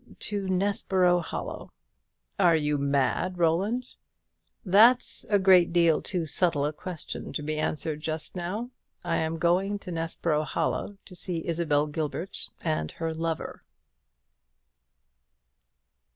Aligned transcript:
"To 0.17 0.47
Nessborough 0.47 1.19
Hollow." 1.21 1.71
"Are 2.39 2.55
you 2.55 2.79
mad, 2.79 3.37
Roland?" 3.37 3.93
"That's 4.65 5.25
a 5.25 5.37
great 5.37 5.71
deal 5.71 6.01
too 6.01 6.25
subtle 6.25 6.65
a 6.65 6.73
question 6.73 7.31
to 7.33 7.43
be 7.43 7.59
answered 7.59 8.01
just 8.01 8.35
now. 8.35 8.71
I 9.03 9.17
am 9.17 9.37
going 9.37 9.77
to 9.77 9.91
Nessborough 9.91 10.45
Hollow 10.45 10.97
to 11.05 11.15
see 11.15 11.45
Isabel 11.45 11.85
Gilbert 11.85 12.49
and 12.63 12.89
her 12.93 13.13
lover." 13.13 13.63